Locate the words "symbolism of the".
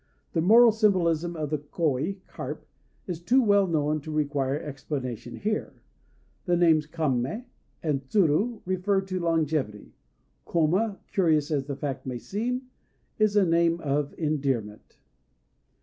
0.71-1.59